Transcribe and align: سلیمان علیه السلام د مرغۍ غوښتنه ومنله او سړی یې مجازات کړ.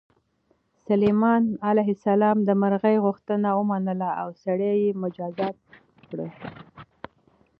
سلیمان 0.87 1.43
علیه 1.69 1.91
السلام 1.97 2.37
د 2.47 2.49
مرغۍ 2.61 2.97
غوښتنه 3.05 3.49
ومنله 3.59 4.09
او 4.21 4.27
سړی 4.43 4.73
یې 4.83 4.99
مجازات 5.03 5.57
کړ. 6.09 6.19